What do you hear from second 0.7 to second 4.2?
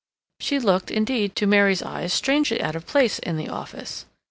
indeed, to Mary's eyes strangely out of place in the office.